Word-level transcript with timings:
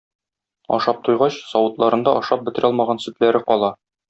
Ашап 0.77 1.03
туйгач, 1.07 1.37
савытларында 1.51 2.15
ашап 2.23 2.49
бетерә 2.49 2.71
алмаган 2.73 3.05
сөтләре 3.05 3.45
кала. 3.53 3.73